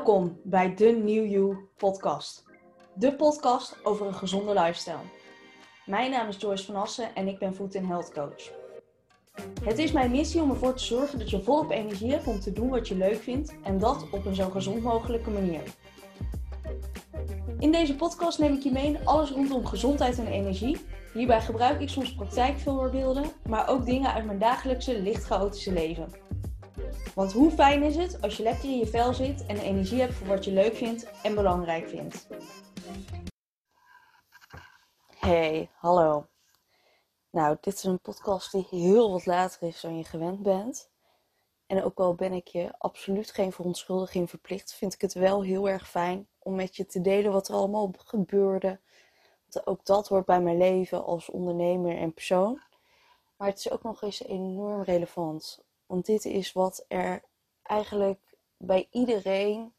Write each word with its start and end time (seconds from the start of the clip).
Welkom 0.00 0.40
bij 0.42 0.74
de 0.74 0.84
New 0.84 1.30
You 1.30 1.56
podcast. 1.76 2.44
De 2.94 3.16
podcast 3.16 3.76
over 3.82 4.06
een 4.06 4.14
gezonde 4.14 4.52
lifestyle. 4.52 5.04
Mijn 5.86 6.10
naam 6.10 6.28
is 6.28 6.36
Joyce 6.36 6.64
van 6.64 6.74
Assen 6.74 7.14
en 7.14 7.28
ik 7.28 7.38
ben 7.38 7.54
Food 7.54 7.72
Health 7.72 8.12
Coach. 8.12 8.50
Het 9.64 9.78
is 9.78 9.92
mijn 9.92 10.10
missie 10.10 10.42
om 10.42 10.50
ervoor 10.50 10.74
te 10.74 10.84
zorgen 10.84 11.18
dat 11.18 11.30
je 11.30 11.42
volop 11.42 11.70
energie 11.70 12.10
hebt 12.10 12.26
om 12.26 12.40
te 12.40 12.52
doen 12.52 12.68
wat 12.68 12.88
je 12.88 12.96
leuk 12.96 13.22
vindt 13.22 13.54
en 13.62 13.78
dat 13.78 14.10
op 14.10 14.26
een 14.26 14.34
zo 14.34 14.50
gezond 14.50 14.82
mogelijke 14.82 15.30
manier. 15.30 15.62
In 17.58 17.72
deze 17.72 17.96
podcast 17.96 18.38
neem 18.38 18.54
ik 18.54 18.62
je 18.62 18.72
mee 18.72 18.86
in 18.86 19.06
alles 19.06 19.30
rondom 19.30 19.66
gezondheid 19.66 20.18
en 20.18 20.26
energie. 20.26 20.76
Hierbij 21.12 21.40
gebruik 21.40 21.80
ik 21.80 21.88
soms 21.88 22.14
praktijkvoorbeelden, 22.14 23.24
maar 23.48 23.68
ook 23.68 23.86
dingen 23.86 24.12
uit 24.12 24.24
mijn 24.24 24.38
dagelijkse 24.38 25.02
licht 25.02 25.24
chaotische 25.24 25.72
leven. 25.72 26.08
Want 27.14 27.32
hoe 27.32 27.50
fijn 27.50 27.82
is 27.82 27.96
het 27.96 28.22
als 28.22 28.36
je 28.36 28.42
lekker 28.42 28.64
in 28.64 28.78
je 28.78 28.86
vel 28.86 29.14
zit 29.14 29.46
en 29.46 29.58
energie 29.58 30.00
hebt 30.00 30.14
voor 30.14 30.26
wat 30.26 30.44
je 30.44 30.52
leuk 30.52 30.74
vindt 30.74 31.22
en 31.22 31.34
belangrijk 31.34 31.88
vindt. 31.88 32.26
Hey, 35.16 35.70
hallo. 35.74 36.26
Nou, 37.30 37.56
dit 37.60 37.74
is 37.74 37.84
een 37.84 38.00
podcast 38.00 38.52
die 38.52 38.66
heel 38.70 39.10
wat 39.10 39.26
later 39.26 39.68
is 39.68 39.80
dan 39.80 39.96
je 39.96 40.04
gewend 40.04 40.42
bent. 40.42 40.90
En 41.66 41.84
ook 41.84 41.98
al 41.98 42.14
ben 42.14 42.32
ik 42.32 42.48
je 42.48 42.72
absoluut 42.78 43.30
geen 43.30 43.52
verontschuldiging 43.52 44.30
verplicht, 44.30 44.74
vind 44.74 44.94
ik 44.94 45.00
het 45.00 45.14
wel 45.14 45.42
heel 45.42 45.68
erg 45.68 45.88
fijn 45.88 46.28
om 46.38 46.54
met 46.54 46.76
je 46.76 46.86
te 46.86 47.00
delen 47.00 47.32
wat 47.32 47.48
er 47.48 47.54
allemaal 47.54 47.92
gebeurde. 47.98 48.80
Want 49.48 49.66
ook 49.66 49.84
dat 49.84 50.08
hoort 50.08 50.24
bij 50.24 50.40
mijn 50.40 50.58
leven 50.58 51.04
als 51.04 51.30
ondernemer 51.30 51.96
en 51.96 52.14
persoon. 52.14 52.60
Maar 53.36 53.48
het 53.48 53.58
is 53.58 53.70
ook 53.70 53.82
nog 53.82 54.02
eens 54.02 54.22
enorm 54.22 54.82
relevant. 54.82 55.64
Want 55.90 56.06
dit 56.06 56.24
is 56.24 56.52
wat 56.52 56.84
er 56.88 57.24
eigenlijk 57.62 58.36
bij 58.56 58.88
iedereen 58.90 59.74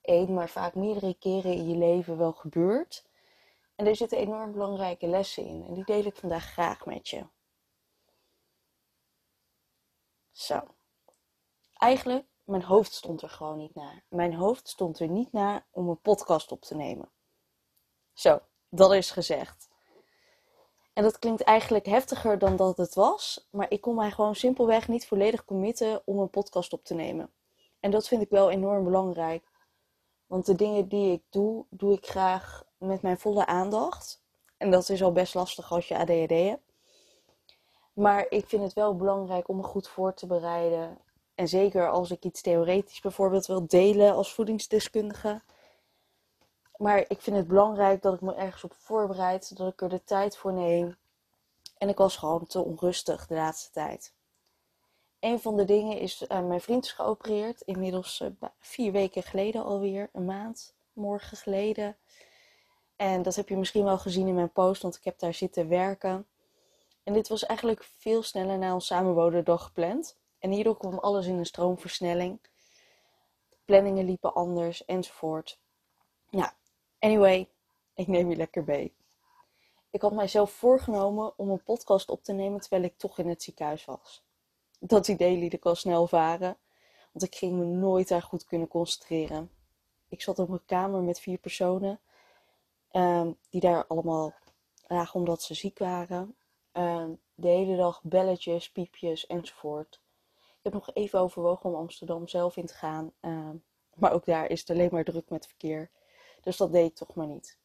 één, 0.00 0.34
maar 0.34 0.48
vaak 0.48 0.74
meerdere 0.74 1.14
keren 1.18 1.52
in 1.52 1.68
je 1.68 1.76
leven 1.76 2.18
wel 2.18 2.32
gebeurt. 2.32 3.04
En 3.74 3.86
er 3.86 3.96
zitten 3.96 4.18
enorm 4.18 4.52
belangrijke 4.52 5.06
lessen 5.06 5.44
in. 5.44 5.64
En 5.66 5.74
die 5.74 5.84
deel 5.84 6.04
ik 6.04 6.16
vandaag 6.16 6.44
graag 6.44 6.86
met 6.86 7.08
je. 7.08 7.26
Zo. 10.30 10.74
Eigenlijk, 11.72 12.26
mijn 12.44 12.62
hoofd 12.62 12.92
stond 12.92 13.22
er 13.22 13.30
gewoon 13.30 13.58
niet 13.58 13.74
naar. 13.74 14.04
Mijn 14.08 14.34
hoofd 14.34 14.68
stond 14.68 14.98
er 14.98 15.08
niet 15.08 15.32
naar 15.32 15.66
om 15.70 15.88
een 15.88 16.00
podcast 16.00 16.52
op 16.52 16.60
te 16.62 16.74
nemen. 16.74 17.10
Zo, 18.12 18.40
dat 18.68 18.92
is 18.92 19.10
gezegd. 19.10 19.67
En 20.98 21.04
dat 21.04 21.18
klinkt 21.18 21.42
eigenlijk 21.42 21.86
heftiger 21.86 22.38
dan 22.38 22.56
dat 22.56 22.76
het 22.76 22.94
was. 22.94 23.48
Maar 23.50 23.66
ik 23.68 23.80
kon 23.80 23.94
mij 23.94 24.10
gewoon 24.10 24.34
simpelweg 24.34 24.88
niet 24.88 25.06
volledig 25.06 25.44
committen 25.44 26.02
om 26.04 26.18
een 26.18 26.30
podcast 26.30 26.72
op 26.72 26.84
te 26.84 26.94
nemen. 26.94 27.30
En 27.80 27.90
dat 27.90 28.08
vind 28.08 28.22
ik 28.22 28.30
wel 28.30 28.50
enorm 28.50 28.84
belangrijk. 28.84 29.44
Want 30.26 30.46
de 30.46 30.54
dingen 30.54 30.88
die 30.88 31.12
ik 31.12 31.22
doe, 31.30 31.64
doe 31.70 31.92
ik 31.92 32.06
graag 32.06 32.64
met 32.78 33.02
mijn 33.02 33.18
volle 33.18 33.46
aandacht. 33.46 34.22
En 34.56 34.70
dat 34.70 34.88
is 34.88 35.02
al 35.02 35.12
best 35.12 35.34
lastig 35.34 35.72
als 35.72 35.88
je 35.88 35.98
ADHD 35.98 36.30
hebt. 36.30 36.72
Maar 37.92 38.26
ik 38.28 38.46
vind 38.46 38.62
het 38.62 38.72
wel 38.72 38.96
belangrijk 38.96 39.48
om 39.48 39.56
me 39.56 39.62
goed 39.62 39.88
voor 39.88 40.14
te 40.14 40.26
bereiden. 40.26 40.98
En 41.34 41.48
zeker 41.48 41.90
als 41.90 42.10
ik 42.10 42.24
iets 42.24 42.40
theoretisch 42.40 43.00
bijvoorbeeld 43.00 43.46
wil 43.46 43.66
delen 43.66 44.14
als 44.14 44.34
voedingsdeskundige. 44.34 45.42
Maar 46.78 47.04
ik 47.08 47.20
vind 47.20 47.36
het 47.36 47.46
belangrijk 47.46 48.02
dat 48.02 48.14
ik 48.14 48.20
me 48.20 48.34
ergens 48.34 48.64
op 48.64 48.74
voorbereid, 48.74 49.56
dat 49.56 49.72
ik 49.72 49.80
er 49.80 49.88
de 49.88 50.04
tijd 50.04 50.36
voor 50.36 50.52
neem. 50.52 50.96
En 51.78 51.88
ik 51.88 51.96
was 51.96 52.16
gewoon 52.16 52.46
te 52.46 52.64
onrustig 52.64 53.26
de 53.26 53.34
laatste 53.34 53.70
tijd. 53.70 54.12
Een 55.20 55.40
van 55.40 55.56
de 55.56 55.64
dingen 55.64 55.98
is, 55.98 56.22
uh, 56.22 56.46
mijn 56.46 56.60
vriend 56.60 56.84
is 56.84 56.92
geopereerd, 56.92 57.60
inmiddels 57.60 58.20
uh, 58.20 58.28
vier 58.58 58.92
weken 58.92 59.22
geleden 59.22 59.64
alweer, 59.64 60.10
een 60.12 60.24
maand, 60.24 60.74
morgen 60.92 61.36
geleden. 61.36 61.96
En 62.96 63.22
dat 63.22 63.34
heb 63.34 63.48
je 63.48 63.56
misschien 63.56 63.84
wel 63.84 63.98
gezien 63.98 64.28
in 64.28 64.34
mijn 64.34 64.52
post, 64.52 64.82
want 64.82 64.96
ik 64.96 65.04
heb 65.04 65.18
daar 65.18 65.34
zitten 65.34 65.68
werken. 65.68 66.26
En 67.02 67.12
dit 67.12 67.28
was 67.28 67.46
eigenlijk 67.46 67.84
veel 67.84 68.22
sneller 68.22 68.58
na 68.58 68.74
ons 68.74 68.86
samenwonen 68.86 69.44
dan 69.44 69.58
gepland. 69.58 70.16
En 70.38 70.50
hierdoor 70.50 70.76
kwam 70.76 70.98
alles 70.98 71.26
in 71.26 71.38
een 71.38 71.46
stroomversnelling. 71.46 72.40
Planningen 73.64 74.04
liepen 74.04 74.34
anders 74.34 74.84
enzovoort. 74.84 75.58
Nou, 76.30 76.50
anyway, 76.98 77.48
ik 77.94 78.06
neem 78.06 78.30
je 78.30 78.36
lekker 78.36 78.64
mee. 78.66 78.94
Ik 79.90 80.02
had 80.02 80.12
mijzelf 80.12 80.50
voorgenomen 80.50 81.38
om 81.38 81.50
een 81.50 81.62
podcast 81.62 82.08
op 82.08 82.24
te 82.24 82.32
nemen 82.32 82.60
terwijl 82.60 82.82
ik 82.82 82.98
toch 82.98 83.18
in 83.18 83.28
het 83.28 83.42
ziekenhuis 83.42 83.84
was. 83.84 84.24
Dat 84.80 85.08
idee 85.08 85.36
liet 85.36 85.52
ik 85.52 85.64
al 85.64 85.74
snel 85.74 86.06
varen, 86.06 86.56
want 87.12 87.24
ik 87.24 87.34
ging 87.34 87.58
me 87.58 87.64
nooit 87.64 88.08
daar 88.08 88.22
goed 88.22 88.44
kunnen 88.44 88.68
concentreren. 88.68 89.50
Ik 90.08 90.22
zat 90.22 90.38
op 90.38 90.48
een 90.48 90.64
kamer 90.66 91.02
met 91.02 91.20
vier 91.20 91.38
personen, 91.38 92.00
um, 92.92 93.36
die 93.50 93.60
daar 93.60 93.86
allemaal 93.86 94.34
lagen 94.86 95.14
omdat 95.14 95.42
ze 95.42 95.54
ziek 95.54 95.78
waren. 95.78 96.36
Um, 96.72 97.20
de 97.34 97.48
hele 97.48 97.76
dag 97.76 98.02
belletjes, 98.02 98.70
piepjes 98.70 99.26
enzovoort. 99.26 100.00
Ik 100.36 100.58
heb 100.62 100.72
nog 100.72 100.90
even 100.94 101.20
overwogen 101.20 101.70
om 101.70 101.76
Amsterdam 101.76 102.28
zelf 102.28 102.56
in 102.56 102.66
te 102.66 102.74
gaan, 102.74 103.12
um, 103.20 103.64
maar 103.94 104.12
ook 104.12 104.24
daar 104.24 104.50
is 104.50 104.60
het 104.60 104.70
alleen 104.70 104.88
maar 104.92 105.04
druk 105.04 105.28
met 105.28 105.46
verkeer. 105.46 105.90
Dus 106.42 106.56
dat 106.56 106.72
deed 106.72 106.90
ik 106.90 106.96
toch 106.96 107.14
maar 107.14 107.26
niet. 107.26 107.58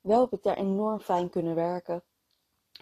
Wel 0.00 0.20
heb 0.20 0.32
ik 0.32 0.42
daar 0.42 0.56
enorm 0.56 1.00
fijn 1.00 1.30
kunnen 1.30 1.54
werken. 1.54 2.02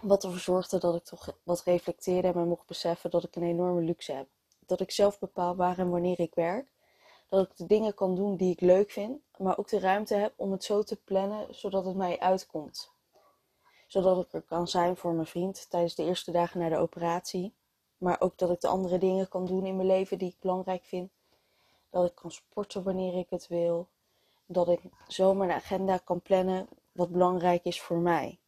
Wat 0.03 0.25
ervoor 0.25 0.39
zorgde 0.39 0.79
dat 0.79 0.95
ik 0.95 1.05
toch 1.05 1.39
wat 1.43 1.63
reflecteerde 1.63 2.29
en 2.29 2.37
me 2.37 2.45
mocht 2.45 2.67
beseffen 2.67 3.11
dat 3.11 3.25
ik 3.25 3.37
een 3.37 3.43
enorme 3.43 3.81
luxe 3.81 4.13
heb. 4.13 4.29
Dat 4.67 4.81
ik 4.81 4.91
zelf 4.91 5.19
bepaal 5.19 5.57
waar 5.57 5.79
en 5.79 5.91
wanneer 5.91 6.21
ik 6.21 6.35
werk. 6.35 6.67
Dat 7.29 7.47
ik 7.47 7.57
de 7.57 7.67
dingen 7.67 7.95
kan 7.95 8.15
doen 8.15 8.37
die 8.37 8.53
ik 8.53 8.61
leuk 8.61 8.91
vind, 8.91 9.21
maar 9.37 9.59
ook 9.59 9.69
de 9.69 9.79
ruimte 9.79 10.15
heb 10.15 10.33
om 10.37 10.53
het 10.53 10.65
zo 10.65 10.83
te 10.83 10.97
plannen 10.97 11.55
zodat 11.55 11.85
het 11.85 11.97
mij 11.97 12.19
uitkomt. 12.19 12.91
Zodat 13.87 14.25
ik 14.25 14.33
er 14.33 14.43
kan 14.43 14.69
zijn 14.69 14.97
voor 14.97 15.13
mijn 15.13 15.27
vriend 15.27 15.71
tijdens 15.71 15.95
de 15.95 16.05
eerste 16.05 16.31
dagen 16.31 16.61
na 16.61 16.69
de 16.69 16.77
operatie. 16.77 17.55
Maar 17.99 18.21
ook 18.21 18.39
dat 18.39 18.51
ik 18.51 18.61
de 18.61 18.69
andere 18.69 18.99
dingen 18.99 19.29
kan 19.29 19.47
doen 19.47 19.67
in 19.67 19.77
mijn 19.77 19.89
leven 19.89 20.19
die 20.19 20.29
ik 20.29 20.41
belangrijk 20.41 20.85
vind. 20.85 21.11
Dat 21.91 22.07
ik 22.07 22.15
kan 22.15 22.31
sporten 22.31 22.83
wanneer 22.83 23.19
ik 23.19 23.31
het 23.31 23.47
wil. 23.47 23.89
Dat 24.47 24.69
ik 24.69 24.81
zo 25.09 25.35
mijn 25.35 25.51
agenda 25.51 25.99
kan 25.99 26.23
plannen 26.23 26.69
wat 26.93 27.11
belangrijk 27.11 27.65
is 27.65 27.81
voor 27.81 27.99
mij. 27.99 28.39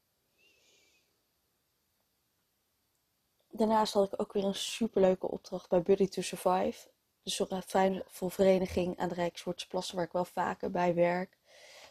Daarnaast 3.50 3.92
had 3.92 4.12
ik 4.12 4.20
ook 4.20 4.32
weer 4.32 4.44
een 4.44 4.54
superleuke 4.54 5.28
opdracht 5.28 5.68
bij 5.68 5.82
Buddy 5.82 6.08
to 6.08 6.22
Survive. 6.22 6.88
De 7.22 8.30
vereniging 8.30 8.98
aan 8.98 9.08
de 9.08 9.14
Rijkswoordsplassen, 9.14 9.96
waar 9.96 10.04
ik 10.04 10.12
wel 10.12 10.24
vaker 10.24 10.70
bij 10.70 10.94
werk. 10.94 11.38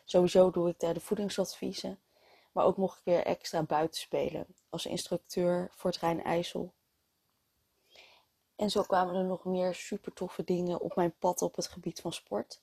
Sowieso 0.06 0.51
doe 0.51 0.69
ik 0.69 0.79
daar 0.79 0.94
de 0.94 1.00
voedingsadviezen. 1.00 2.00
Maar 2.51 2.66
ook 2.66 2.78
mocht 2.78 2.97
ik 2.97 3.06
weer 3.06 3.25
extra 3.25 3.63
buiten 3.63 4.00
spelen. 4.00 4.47
Als 4.69 4.85
instructeur 4.85 5.72
voor 5.75 5.89
het 5.89 6.00
Rijn-IJssel. 6.00 6.74
En 8.56 8.69
zo 8.69 8.81
kwamen 8.81 9.16
er 9.16 9.25
nog 9.25 9.45
meer 9.45 9.75
super 9.75 10.13
toffe 10.13 10.44
dingen 10.44 10.79
op 10.79 10.95
mijn 10.95 11.18
pad 11.18 11.41
op 11.41 11.56
het 11.56 11.68
gebied 11.68 12.01
van 12.01 12.13
sport. 12.13 12.62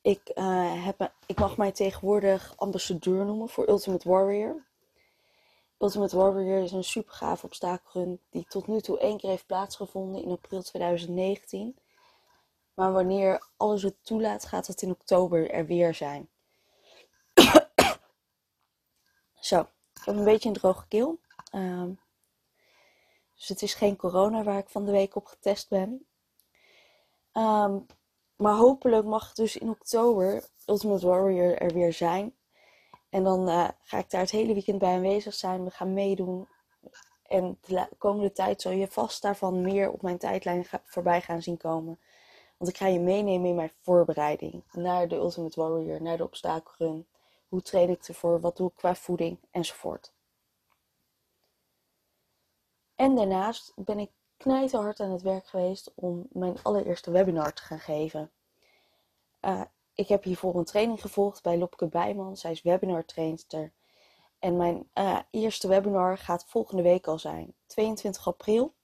Ik, 0.00 0.30
uh, 0.34 0.84
heb, 0.84 1.12
ik 1.26 1.38
mag 1.38 1.56
mij 1.56 1.72
tegenwoordig 1.72 2.54
ambassadeur 2.56 3.24
noemen 3.24 3.48
voor 3.48 3.68
Ultimate 3.68 4.08
Warrior. 4.08 4.66
Ultimate 5.78 6.16
Warrior 6.16 6.62
is 6.62 6.72
een 6.72 6.84
super 6.84 7.14
gaaf 7.14 7.44
obstakelrun 7.44 8.20
die 8.30 8.46
tot 8.48 8.66
nu 8.66 8.80
toe 8.80 8.98
één 8.98 9.18
keer 9.18 9.30
heeft 9.30 9.46
plaatsgevonden 9.46 10.22
in 10.22 10.30
april 10.30 10.62
2019. 10.62 11.76
Maar 12.74 12.92
wanneer 12.92 13.46
alles 13.56 13.82
het 13.82 13.94
toelaat, 14.02 14.46
gaat 14.46 14.66
het 14.66 14.82
in 14.82 14.90
oktober 14.90 15.50
er 15.50 15.66
weer 15.66 15.94
zijn. 15.94 16.28
Zo, 19.40 19.60
ik 19.94 20.04
heb 20.04 20.16
een 20.16 20.24
beetje 20.24 20.48
een 20.48 20.54
droge 20.54 20.86
keel. 20.88 21.18
Um, 21.54 22.00
dus 23.36 23.48
het 23.48 23.62
is 23.62 23.74
geen 23.74 23.96
corona 23.96 24.42
waar 24.42 24.58
ik 24.58 24.68
van 24.68 24.84
de 24.84 24.92
week 24.92 25.16
op 25.16 25.26
getest 25.26 25.68
ben. 25.68 26.06
Um, 27.32 27.86
maar 28.38 28.54
hopelijk 28.54 29.04
mag 29.04 29.32
dus 29.32 29.56
in 29.56 29.68
oktober 29.68 30.44
Ultimate 30.66 31.06
Warrior 31.06 31.58
er 31.58 31.72
weer 31.72 31.92
zijn. 31.92 32.34
En 33.10 33.24
dan 33.24 33.48
uh, 33.48 33.68
ga 33.82 33.98
ik 33.98 34.10
daar 34.10 34.20
het 34.20 34.30
hele 34.30 34.52
weekend 34.52 34.78
bij 34.78 34.94
aanwezig 34.94 35.34
zijn. 35.34 35.64
We 35.64 35.70
gaan 35.70 35.92
meedoen. 35.92 36.48
En 37.22 37.58
de 37.66 37.88
komende 37.98 38.32
tijd 38.32 38.62
zal 38.62 38.72
je 38.72 38.88
vast 38.88 39.22
daarvan 39.22 39.62
meer 39.62 39.90
op 39.90 40.02
mijn 40.02 40.18
tijdlijn 40.18 40.66
voorbij 40.84 41.20
gaan 41.20 41.42
zien 41.42 41.56
komen. 41.56 42.00
Want 42.56 42.70
ik 42.70 42.76
ga 42.76 42.86
je 42.86 43.00
meenemen 43.00 43.48
in 43.48 43.54
mijn 43.54 43.72
voorbereiding 43.80 44.62
naar 44.72 45.08
de 45.08 45.16
Ultimate 45.16 45.60
Warrior, 45.60 46.02
naar 46.02 46.16
de 46.16 46.24
obstakelrun. 46.24 47.06
Hoe 47.48 47.62
train 47.62 47.88
ik 47.88 48.08
ervoor? 48.08 48.40
Wat 48.40 48.56
doe 48.56 48.68
ik 48.68 48.76
qua 48.76 48.94
voeding? 48.94 49.38
Enzovoort. 49.50 50.12
En 52.94 53.14
daarnaast 53.14 53.72
ben 53.76 53.98
ik 53.98 54.10
knijterhard 54.38 55.00
aan 55.00 55.10
het 55.10 55.22
werk 55.22 55.46
geweest 55.46 55.92
om 55.94 56.26
mijn 56.32 56.62
allereerste 56.62 57.10
webinar 57.10 57.52
te 57.52 57.62
gaan 57.62 57.78
geven. 57.78 58.30
Uh, 59.40 59.62
ik 59.94 60.08
heb 60.08 60.24
hiervoor 60.24 60.54
een 60.54 60.64
training 60.64 61.00
gevolgd 61.00 61.42
bij 61.42 61.58
Lopke 61.58 61.86
Bijman. 61.86 62.36
Zij 62.36 62.50
is 62.50 62.62
webinar 62.62 63.04
trainster. 63.04 63.72
En 64.38 64.56
mijn 64.56 64.90
uh, 64.94 65.18
eerste 65.30 65.68
webinar 65.68 66.18
gaat 66.18 66.44
volgende 66.44 66.82
week 66.82 67.06
al 67.06 67.18
zijn. 67.18 67.54
22 67.66 68.26
april 68.26 68.74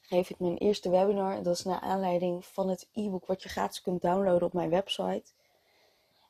geef 0.00 0.30
ik 0.30 0.38
mijn 0.38 0.56
eerste 0.56 0.90
webinar. 0.90 1.42
Dat 1.42 1.54
is 1.54 1.64
naar 1.64 1.80
aanleiding 1.80 2.44
van 2.44 2.68
het 2.68 2.88
e-book 2.92 3.26
wat 3.26 3.42
je 3.42 3.48
gratis 3.48 3.80
kunt 3.80 4.02
downloaden 4.02 4.46
op 4.46 4.52
mijn 4.52 4.70
website. 4.70 5.32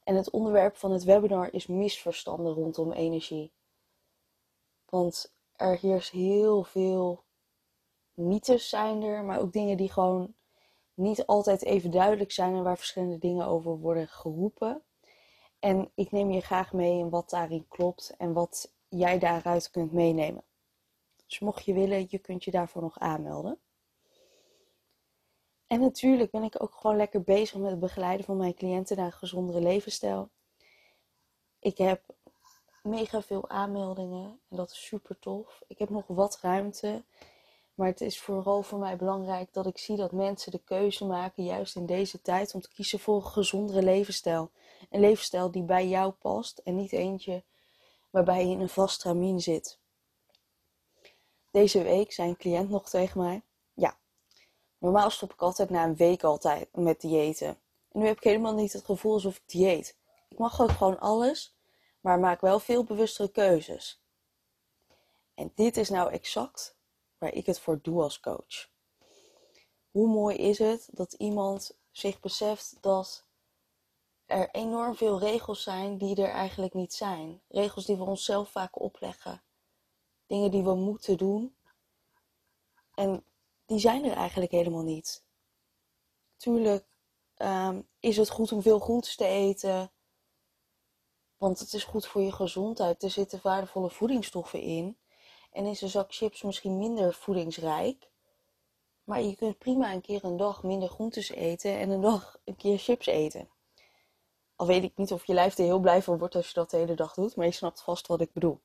En 0.05 0.15
het 0.15 0.31
onderwerp 0.31 0.77
van 0.77 0.93
het 0.93 1.05
webinar 1.05 1.53
is 1.53 1.67
misverstanden 1.67 2.53
rondom 2.53 2.93
energie. 2.93 3.53
Want 4.89 5.35
er 5.57 5.79
heerst 5.79 6.11
heel 6.11 6.63
veel 6.63 7.25
mythes 8.17 8.69
zijn 8.69 9.03
er, 9.03 9.25
maar 9.25 9.41
ook 9.41 9.53
dingen 9.53 9.77
die 9.77 9.93
gewoon 9.93 10.35
niet 10.95 11.27
altijd 11.27 11.63
even 11.65 11.91
duidelijk 11.91 12.33
zijn 12.33 12.55
en 12.55 12.63
waar 12.63 12.77
verschillende 12.77 13.19
dingen 13.19 13.47
over 13.47 13.79
worden 13.79 14.09
geroepen. 14.09 14.83
En 15.59 15.91
ik 15.95 16.11
neem 16.11 16.31
je 16.31 16.41
graag 16.41 16.73
mee 16.73 16.99
in 16.99 17.11
wat 17.11 17.31
daarin 17.31 17.69
klopt 17.69 18.15
en 18.19 18.33
wat 18.33 18.73
jij 18.89 19.19
daaruit 19.19 19.71
kunt 19.71 19.93
meenemen. 19.93 20.45
Dus 21.27 21.39
mocht 21.39 21.65
je 21.65 21.73
willen, 21.73 22.07
je 22.09 22.19
kunt 22.19 22.45
je 22.45 22.51
daarvoor 22.51 22.83
nog 22.83 22.99
aanmelden. 22.99 23.59
En 25.67 25.81
natuurlijk 25.81 26.31
ben 26.31 26.43
ik 26.43 26.63
ook 26.63 26.75
gewoon 26.75 26.97
lekker 26.97 27.23
bezig 27.23 27.59
met 27.59 27.71
het 27.71 27.81
begeleiden 27.81 28.27
van 28.27 28.37
mijn 28.37 28.55
cliënten 28.55 28.97
naar 28.97 29.07
een 29.07 29.13
gezondere 29.13 29.61
levensstijl. 29.61 30.31
Ik 31.59 31.79
heb 31.79 32.03
mega 32.83 33.23
veel 33.23 33.49
aanmeldingen 33.49 34.41
en 34.49 34.57
dat 34.57 34.71
is 34.71 34.87
super 34.87 35.19
tof. 35.19 35.63
Ik 35.67 35.79
heb 35.79 35.89
nog 35.89 36.07
wat 36.07 36.39
ruimte, 36.41 37.05
maar 37.77 37.87
het 37.87 38.01
is 38.01 38.21
vooral 38.21 38.63
voor 38.63 38.79
mij 38.79 38.97
belangrijk 38.97 39.53
dat 39.53 39.67
ik 39.67 39.79
zie 39.79 39.97
dat 39.97 40.13
mensen 40.13 40.53
de 40.53 40.63
keuze 40.65 41.05
maken, 41.05 41.45
juist 41.45 41.77
in 41.77 41.87
deze 41.87 42.23
tijd, 42.23 42.55
om 42.55 42.61
te 42.61 42.69
kiezen 42.69 42.99
voor 42.99 43.17
een 43.17 43.27
gezondere 43.27 43.83
levensstijl. 43.83 44.51
Een 44.91 45.01
levensstijl 45.01 45.51
die 45.51 45.63
bij 45.63 45.89
jou 45.89 46.13
past 46.13 46.59
en 46.59 46.77
niet 46.77 46.93
eentje 46.93 47.45
waarbij 48.11 48.47
je 48.47 48.53
in 48.53 48.61
een 48.61 48.69
vast 48.69 49.01
tramien 49.01 49.41
zit. 49.41 49.79
Deze 51.51 51.83
week 51.83 52.13
zei 52.13 52.29
een 52.29 52.37
cliënt 52.37 52.71
nog 52.71 52.89
tegen 52.89 53.21
mij: 53.21 53.43
Ja, 53.75 53.97
normaal 54.79 55.11
stop 55.11 55.33
ik 55.33 55.43
altijd 55.43 55.71
na 55.71 55.85
een 55.85 55.97
week 55.97 56.23
altijd 56.23 56.69
met 56.73 57.01
diëten. 57.01 57.49
En 57.93 58.01
nu 58.01 58.07
heb 58.07 58.17
ik 58.17 58.25
helemaal 58.25 58.55
niet 58.55 58.73
het 58.73 58.85
gevoel 58.85 59.13
alsof 59.13 59.37
ik 59.37 59.43
dieet. 59.47 59.97
Ik 60.29 60.39
mag 60.39 60.61
ook 60.61 60.71
gewoon 60.71 61.01
alles, 61.01 61.57
maar 62.01 62.19
maak 62.19 62.41
wel 62.41 62.59
veel 62.59 62.85
bewustere 62.85 63.29
keuzes. 63.29 64.01
En 65.35 65.53
dit 65.55 65.77
is 65.77 65.89
nou 65.89 66.13
exact 66.13 66.76
ik 67.33 67.47
het 67.47 67.61
voor 67.61 67.79
doe 67.83 68.03
als 68.03 68.21
coach. 68.21 68.69
Hoe 69.91 70.09
mooi 70.09 70.37
is 70.37 70.59
het 70.59 70.89
dat 70.93 71.13
iemand 71.13 71.79
zich 71.91 72.21
beseft 72.21 72.77
dat 72.81 73.27
er 74.27 74.51
enorm 74.51 74.97
veel 74.97 75.19
regels 75.19 75.63
zijn 75.63 75.99
die 75.99 76.17
er 76.17 76.31
eigenlijk 76.31 76.75
niet 76.75 76.95
zijn. 76.95 77.43
Regels 77.49 77.85
die 77.85 77.97
we 77.97 78.05
onszelf 78.05 78.51
vaak 78.51 78.81
opleggen. 78.81 79.43
Dingen 80.27 80.51
die 80.51 80.63
we 80.63 80.75
moeten 80.75 81.17
doen. 81.17 81.57
En 82.95 83.25
die 83.67 83.79
zijn 83.79 84.05
er 84.05 84.17
eigenlijk 84.17 84.51
helemaal 84.51 84.83
niet. 84.83 85.25
Tuurlijk 86.37 86.87
ehm, 87.35 87.83
is 88.01 88.17
het 88.17 88.31
goed 88.31 88.53
om 88.53 88.63
veel 88.63 88.79
groentes 88.79 89.17
te 89.17 89.27
eten. 89.27 89.93
Want 91.37 91.59
het 91.59 91.73
is 91.73 91.85
goed 91.85 92.07
voor 92.07 92.23
je 92.23 92.33
gezondheid. 92.33 93.03
Er 93.03 93.11
zitten 93.11 93.41
waardevolle 93.43 93.91
voedingsstoffen 93.91 94.61
in. 94.61 94.99
En 95.57 95.67
is 95.67 95.81
een 95.81 95.89
zak 95.89 96.15
chips 96.15 96.43
misschien 96.43 96.79
minder 96.79 97.15
voedingsrijk. 97.15 98.11
Maar 99.05 99.23
je 99.23 99.37
kunt 99.37 99.59
prima 99.59 99.93
een 99.93 100.01
keer 100.01 100.25
een 100.25 100.37
dag 100.37 100.63
minder 100.63 100.89
groentes 100.89 101.29
eten 101.29 101.79
en 101.79 101.91
een 101.91 102.01
dag 102.01 102.39
een 102.45 102.57
keer 102.57 102.79
chips 102.79 103.07
eten. 103.07 103.49
Al 104.57 104.67
weet 104.67 104.83
ik 104.83 104.97
niet 104.97 105.13
of 105.13 105.27
je 105.27 105.35
lijf 105.35 105.59
er 105.59 105.65
heel 105.65 105.79
blij 105.79 106.03
van 106.03 106.19
wordt 106.19 106.35
als 106.35 106.49
je 106.49 106.55
dat 106.55 106.71
de 106.71 106.77
hele 106.77 106.95
dag 106.95 107.15
doet, 107.15 107.37
maar 107.37 107.47
je 107.47 107.53
snapt 107.53 107.83
vast 107.83 108.07
wat 108.07 108.21
ik 108.21 108.33
bedoel. 108.33 108.61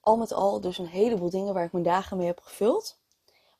Al 0.00 0.16
met 0.16 0.32
al 0.32 0.60
dus 0.60 0.78
een 0.78 0.86
heleboel 0.86 1.30
dingen 1.30 1.54
waar 1.54 1.64
ik 1.64 1.72
mijn 1.72 1.84
dagen 1.84 2.16
mee 2.16 2.26
heb 2.26 2.40
gevuld, 2.40 2.98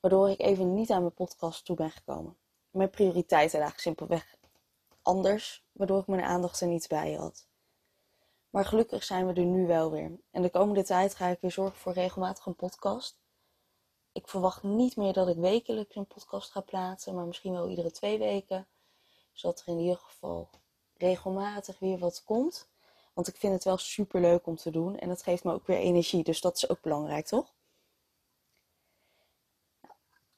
waardoor 0.00 0.30
ik 0.30 0.40
even 0.40 0.74
niet 0.74 0.90
aan 0.90 1.00
mijn 1.00 1.14
podcast 1.14 1.64
toe 1.64 1.76
ben 1.76 1.90
gekomen. 1.90 2.36
Mijn 2.70 2.90
prioriteiten 2.90 3.60
lagen 3.60 3.80
simpelweg 3.80 4.36
anders, 5.02 5.64
waardoor 5.72 6.00
ik 6.00 6.06
mijn 6.06 6.24
aandacht 6.24 6.60
er 6.60 6.68
niet 6.68 6.88
bij 6.88 7.12
had. 7.12 7.45
Maar 8.56 8.64
gelukkig 8.64 9.04
zijn 9.04 9.26
we 9.26 9.32
er 9.32 9.44
nu 9.44 9.66
wel 9.66 9.90
weer. 9.90 10.10
En 10.30 10.42
de 10.42 10.50
komende 10.50 10.82
tijd 10.82 11.14
ga 11.14 11.26
ik 11.26 11.40
weer 11.40 11.50
zorgen 11.50 11.78
voor 11.78 11.92
regelmatig 11.92 12.46
een 12.46 12.54
podcast. 12.54 13.18
Ik 14.12 14.28
verwacht 14.28 14.62
niet 14.62 14.96
meer 14.96 15.12
dat 15.12 15.28
ik 15.28 15.36
wekelijks 15.36 15.96
een 15.96 16.06
podcast 16.06 16.50
ga 16.50 16.60
plaatsen, 16.60 17.14
maar 17.14 17.26
misschien 17.26 17.52
wel 17.52 17.68
iedere 17.68 17.90
twee 17.90 18.18
weken. 18.18 18.66
Zodat 19.32 19.60
er 19.60 19.72
in 19.72 19.78
ieder 19.78 19.96
geval 19.96 20.50
regelmatig 20.96 21.78
weer 21.78 21.98
wat 21.98 22.24
komt. 22.24 22.68
Want 23.12 23.28
ik 23.28 23.36
vind 23.36 23.52
het 23.52 23.64
wel 23.64 23.76
super 23.76 24.20
leuk 24.20 24.46
om 24.46 24.56
te 24.56 24.70
doen 24.70 24.98
en 24.98 25.08
dat 25.08 25.22
geeft 25.22 25.44
me 25.44 25.52
ook 25.52 25.66
weer 25.66 25.78
energie. 25.78 26.24
Dus 26.24 26.40
dat 26.40 26.56
is 26.56 26.68
ook 26.68 26.80
belangrijk, 26.80 27.26
toch? 27.26 27.52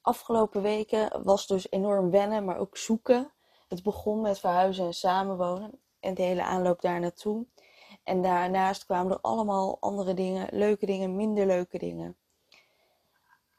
Afgelopen 0.01 0.61
weken 0.61 1.23
was 1.23 1.47
dus 1.47 1.71
enorm 1.71 2.11
wennen, 2.11 2.45
maar 2.45 2.57
ook 2.57 2.77
zoeken. 2.77 3.31
Het 3.67 3.83
begon 3.83 4.21
met 4.21 4.39
verhuizen 4.39 4.85
en 4.85 4.93
samenwonen 4.93 5.79
en 5.99 6.13
de 6.13 6.21
hele 6.21 6.43
aanloop 6.43 6.81
daar 6.81 6.99
naartoe. 6.99 7.45
En 8.09 8.21
daarnaast 8.21 8.85
kwamen 8.85 9.11
er 9.11 9.21
allemaal 9.21 9.77
andere 9.79 10.13
dingen, 10.13 10.47
leuke 10.51 10.85
dingen, 10.85 11.15
minder 11.15 11.45
leuke 11.45 11.77
dingen 11.77 12.17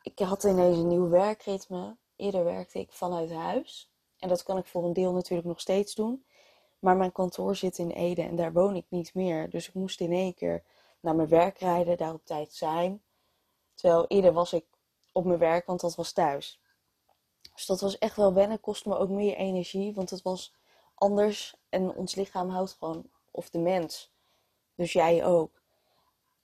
ik 0.02 0.18
had 0.18 0.44
ineens 0.44 0.76
een 0.76 0.86
nieuw 0.86 1.08
werkritme. 1.08 1.96
Eerder 2.16 2.44
werkte 2.44 2.78
ik 2.78 2.92
vanuit 2.92 3.30
huis. 3.30 3.90
En 4.18 4.28
dat 4.28 4.42
kan 4.42 4.58
ik 4.58 4.66
voor 4.66 4.84
een 4.84 4.92
deel 4.92 5.12
natuurlijk 5.12 5.48
nog 5.48 5.60
steeds 5.60 5.94
doen. 5.94 6.24
Maar 6.78 6.96
mijn 6.96 7.12
kantoor 7.12 7.56
zit 7.56 7.78
in 7.78 7.90
Ede 7.90 8.22
en 8.22 8.36
daar 8.36 8.52
woon 8.52 8.76
ik 8.76 8.86
niet 8.88 9.14
meer. 9.14 9.50
Dus 9.50 9.68
ik 9.68 9.74
moest 9.74 10.00
in 10.00 10.12
één 10.12 10.34
keer 10.34 10.64
naar 11.00 11.14
mijn 11.14 11.28
werk 11.28 11.58
rijden, 11.58 11.96
daar 11.96 12.12
op 12.12 12.24
tijd 12.24 12.52
zijn. 12.52 13.02
Terwijl 13.74 14.06
eerder 14.06 14.32
was 14.32 14.52
ik 14.52 14.64
op 15.12 15.24
mijn 15.24 15.38
werk, 15.38 15.66
want 15.66 15.80
dat 15.80 15.94
was 15.94 16.12
thuis. 16.12 16.60
Dus 17.54 17.66
dat 17.66 17.80
was 17.80 17.98
echt 17.98 18.16
wel 18.16 18.34
wennen, 18.34 18.60
kostte 18.60 18.88
me 18.88 18.96
ook 18.96 19.08
meer 19.08 19.36
energie, 19.36 19.94
want 19.94 20.10
het 20.10 20.22
was 20.22 20.54
anders. 20.94 21.56
En 21.68 21.94
ons 21.94 22.14
lichaam 22.14 22.48
houdt 22.48 22.76
gewoon, 22.78 23.10
of 23.30 23.50
de 23.50 23.58
mens, 23.58 24.12
dus 24.80 24.92
jij 24.92 25.24
ook. 25.24 25.50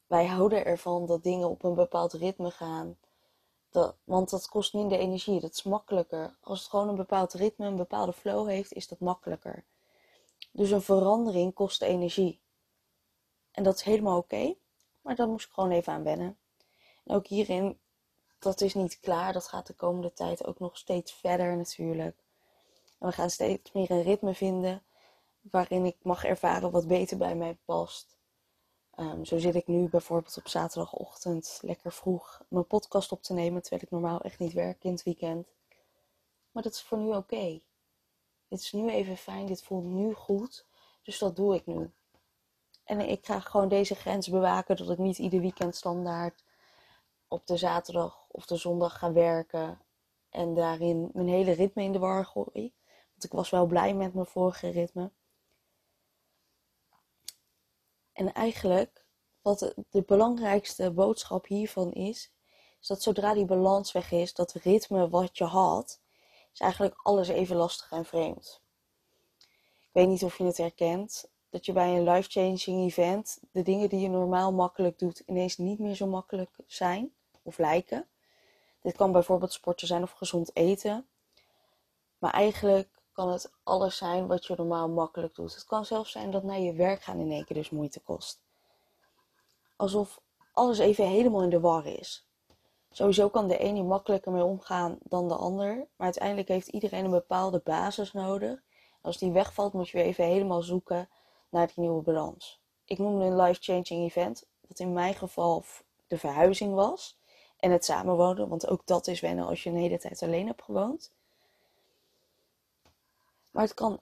Wij 0.06 0.27
houden 0.27 0.65
ervan 0.65 1.06
dat 1.06 1.23
dingen 1.23 1.49
op 1.49 1.65
een 1.65 1.75
bepaald 1.75 2.12
ritme 2.12 2.50
gaan 2.50 2.97
want 4.05 4.31
dat 4.31 4.49
kost 4.49 4.75
minder 4.75 4.99
energie. 4.99 5.41
Dat 5.41 5.53
is 5.53 5.62
makkelijker. 5.62 6.37
Als 6.41 6.59
het 6.59 6.69
gewoon 6.69 6.88
een 6.88 6.97
bepaald 6.97 7.33
ritme, 7.33 7.67
een 7.67 7.77
bepaalde 7.77 8.12
flow 8.12 8.49
heeft, 8.49 8.73
is 8.73 8.88
dat 8.88 8.99
makkelijker. 8.99 9.65
Dus 10.53 10.71
een 10.71 10.83
verandering 10.83 11.55
kost 11.55 11.83
energie. 11.83 12.41
En 13.50 13.62
dat 13.62 13.75
is 13.75 13.83
helemaal 13.83 14.19
oké. 14.19 14.55
maar 15.00 15.15
daar 15.15 15.29
moest 15.29 15.47
ik 15.47 15.53
gewoon 15.53 15.71
even 15.71 15.93
aan 15.93 16.03
wennen. 16.03 16.39
En 17.05 17.15
ook 17.15 17.27
hierin, 17.27 17.79
dat 18.39 18.61
is 18.61 18.75
niet 18.75 19.00
klaar. 19.00 19.32
Dat 19.32 19.49
gaat 19.49 19.67
de 19.67 19.75
komende 19.75 20.12
tijd 20.12 20.47
ook 20.47 20.59
nog 20.59 20.77
steeds 20.77 21.12
verder 21.12 21.56
natuurlijk. 21.56 22.17
En 22.99 23.06
we 23.08 23.13
gaan 23.13 23.31
steeds 23.31 23.72
meer 23.72 23.91
een 23.91 24.03
ritme 24.03 24.34
vinden 24.34 24.82
waarin 25.41 25.84
ik 25.84 25.96
mag 26.03 26.25
ervaren 26.25 26.70
wat 26.70 26.87
beter 26.87 27.17
bij 27.17 27.34
mij 27.34 27.56
past. 27.65 28.16
Ehm, 28.96 29.24
zo 29.24 29.38
zit 29.38 29.55
ik 29.55 29.67
nu 29.67 29.88
bijvoorbeeld 29.88 30.36
op 30.36 30.48
zaterdagochtend 30.48 31.58
lekker 31.62 31.93
vroeg 31.93 32.43
mijn 32.48 32.67
podcast 32.67 33.12
op 33.12 33.22
te 33.22 33.32
nemen, 33.32 33.60
terwijl 33.60 33.82
ik 33.82 33.91
normaal 33.91 34.20
echt 34.20 34.38
niet 34.38 34.53
werk 34.53 34.84
in 34.84 34.93
het 34.93 35.03
weekend. 35.03 35.46
Maar 36.50 36.62
dat 36.62 36.72
is 36.72 36.82
voor 36.82 36.98
nu 36.98 37.15
oké. 37.15 37.60
Dit 38.48 38.60
is 38.60 38.72
nu 38.72 38.91
even 38.91 39.17
fijn, 39.17 39.46
dit 39.46 39.62
voelt 39.62 39.84
nu 39.84 40.15
goed, 40.15 40.67
dus 41.03 41.19
dat 41.19 41.36
doe 41.36 41.55
ik 41.55 41.67
nu. 41.67 41.91
En 42.84 43.00
ik 43.00 43.26
ga 43.26 43.41
gewoon 43.41 43.69
deze 43.69 43.94
grens 43.94 44.29
bewaken 44.29 44.76
dat 44.76 44.91
ik 44.91 44.98
niet 44.98 45.19
ieder 45.19 45.41
weekend 45.41 45.76
standaard 45.76 46.44
op 47.29 47.46
de 47.46 47.56
zaterdag 47.56 48.26
of 48.29 48.46
de 48.46 48.56
zondag 48.56 48.98
ga 48.98 49.12
werken 49.12 49.81
en 50.31 50.55
daarin 50.55 51.10
mijn 51.12 51.29
hele 51.29 51.53
ritme 51.53 51.82
in 51.82 51.93
de 51.93 51.98
war 51.98 52.24
gooi. 52.24 52.72
Want 53.10 53.24
ik 53.24 53.32
was 53.32 53.50
wel 53.50 53.67
blij 53.67 53.94
met 53.94 54.15
mijn 54.15 54.26
vorige 54.26 54.69
ritme. 54.69 55.10
En 58.17 58.32
eigenlijk, 58.32 59.05
wat 59.43 59.75
de 59.91 60.03
belangrijkste 60.03 60.91
boodschap 60.91 61.46
hiervan 61.46 61.93
is, 61.93 62.32
is 62.81 62.87
dat 62.87 63.03
zodra 63.03 63.35
die 63.35 63.44
balans 63.44 63.93
weg 63.93 64.13
is, 64.13 64.35
dat 64.35 64.53
ritme 64.53 65.08
wat 65.08 65.39
je 65.39 65.44
had, 65.44 66.01
is 66.53 66.61
eigenlijk 66.61 66.94
alles 67.03 67.29
even 67.29 67.56
lastig 67.56 67.91
en 67.91 68.05
vreemd. 68.05 68.63
Ik 69.89 69.93
weet 69.93 70.08
niet 70.08 70.25
of 70.25 70.39
je 70.39 70.44
het 70.44 70.56
herkent, 70.56 71.31
dat 71.51 71.67
je 71.67 71.73
bij 71.73 71.96
een 71.96 72.08
life-changing 72.08 72.87
event 72.87 73.41
de 73.51 73.63
dingen 73.63 73.89
die 73.89 74.01
je 74.01 74.08
normaal 74.08 74.53
makkelijk 74.53 74.99
doet, 74.99 75.23
ineens 75.27 75.56
niet 75.56 75.79
meer 75.79 75.94
zo 75.94 76.06
makkelijk 76.06 76.51
zijn 76.67 77.15
of 77.43 77.58
lijken. 77.58 78.08
Dit 78.81 78.96
kan 78.96 79.13
bijvoorbeeld 79.13 79.53
sporten 79.53 79.87
zijn 79.87 80.03
of 80.03 80.11
gezond 80.11 80.56
eten. 80.56 81.08
Maar 82.19 82.32
eigenlijk 82.32 82.89
kan 83.17 83.29
het 83.29 83.53
alles 83.63 83.96
zijn 83.96 84.27
wat 84.27 84.46
je 84.46 84.55
normaal 84.56 84.89
makkelijk 84.89 85.35
doet. 85.35 85.55
Het 85.55 85.65
kan 85.65 85.85
zelfs 85.85 86.11
zijn 86.11 86.31
dat 86.31 86.43
naar 86.43 86.58
je 86.58 86.73
werk 86.73 87.03
gaan 87.03 87.19
in 87.19 87.31
één 87.31 87.44
keer 87.44 87.56
dus 87.56 87.70
moeite 87.70 88.01
kost. 88.01 88.41
Alsof 89.77 90.20
alles 90.53 90.79
even 90.79 91.08
helemaal 91.08 91.43
in 91.43 91.51
de 91.51 91.61
war 91.61 91.87
is. 91.87 92.27
Sowieso 92.91 93.29
kan 93.29 93.49
de 93.49 93.58
ene 93.58 93.82
makkelijker 93.82 94.32
mee 94.32 94.44
omgaan 94.44 94.99
dan 95.03 95.29
de 95.29 95.35
ander. 95.35 95.77
Maar 95.77 96.06
uiteindelijk 96.06 96.49
heeft 96.49 96.69
iedereen 96.69 97.05
een 97.05 97.11
bepaalde 97.11 97.61
basis 97.65 98.13
nodig. 98.13 98.63
Als 99.01 99.19
die 99.19 99.32
wegvalt, 99.32 99.73
moet 99.73 99.89
je 99.89 99.96
weer 99.96 100.06
even 100.06 100.25
helemaal 100.25 100.63
zoeken 100.63 101.08
naar 101.51 101.67
die 101.67 101.81
nieuwe 101.81 102.03
balans. 102.03 102.61
Ik 102.85 102.99
noemde 102.99 103.25
een 103.25 103.41
life-changing 103.41 104.05
event, 104.05 104.46
wat 104.69 104.79
in 104.79 104.93
mijn 104.93 105.15
geval 105.15 105.65
de 106.06 106.19
verhuizing 106.19 106.75
was. 106.75 107.19
En 107.58 107.70
het 107.70 107.85
samenwonen, 107.85 108.49
want 108.49 108.69
ook 108.69 108.87
dat 108.87 109.06
is 109.06 109.20
wennen 109.20 109.46
als 109.46 109.63
je 109.63 109.70
een 109.70 109.77
hele 109.77 109.99
tijd 109.99 110.23
alleen 110.23 110.46
hebt 110.46 110.63
gewoond. 110.63 111.13
Maar 113.56 113.65
het 113.65 113.75
kan, 113.75 114.01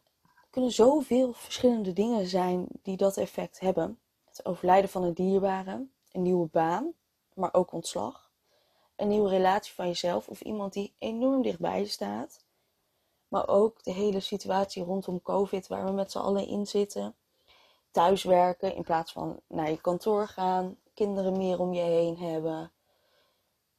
kunnen 0.51 0.71
zoveel 0.71 1.33
verschillende 1.33 1.93
dingen 1.93 2.27
zijn 2.27 2.67
die 2.83 2.97
dat 2.97 3.17
effect 3.17 3.61
hebben. 3.61 3.99
Het 4.25 4.45
overlijden 4.45 4.91
van 4.91 5.03
een 5.03 5.15
dierbare, 5.15 5.87
een 6.13 6.23
nieuwe 6.23 6.47
baan, 6.47 6.93
maar 7.35 7.55
ook 7.55 7.73
ontslag. 7.73 8.31
Een 8.97 9.09
nieuwe 9.09 9.29
relatie 9.29 9.75
van 9.75 9.87
jezelf 9.87 10.29
of 10.29 10.41
iemand 10.41 10.73
die 10.73 10.95
enorm 10.99 11.43
dichtbij 11.43 11.81
je 11.81 11.87
staat. 11.87 12.45
Maar 13.29 13.49
ook 13.49 13.83
de 13.85 13.93
hele 13.93 14.21
situatie 14.21 14.85
rondom 14.85 15.23
COVID 15.23 15.67
waar 15.67 15.85
we 15.85 15.91
met 15.91 16.13
z'n 16.13 16.19
allen 16.19 16.47
in 16.47 16.67
zitten. 16.67 17.15
Thuiswerken 17.91 18.75
in 18.75 18.83
plaats 18.83 19.13
van 19.13 19.41
naar 19.47 19.71
je 19.71 19.81
kantoor 19.81 20.29
gaan. 20.29 20.77
Kinderen 20.95 21.37
meer 21.37 21.61
om 21.61 21.73
je 21.73 21.83
heen 21.83 22.19
hebben. 22.19 22.73